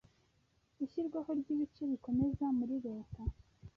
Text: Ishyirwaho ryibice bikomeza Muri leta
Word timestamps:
Ishyirwaho 0.83 1.29
ryibice 1.39 1.81
bikomeza 1.91 2.45
Muri 2.57 2.75
leta 2.85 3.21